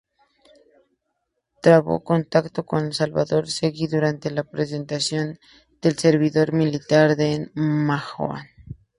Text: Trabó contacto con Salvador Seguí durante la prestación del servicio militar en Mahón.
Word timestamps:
Trabó 1.61 2.03
contacto 2.03 2.65
con 2.65 2.91
Salvador 2.91 3.47
Seguí 3.47 3.85
durante 3.85 4.31
la 4.31 4.43
prestación 4.43 5.37
del 5.79 5.95
servicio 5.99 6.43
militar 6.53 7.15
en 7.19 7.51
Mahón. 7.53 8.39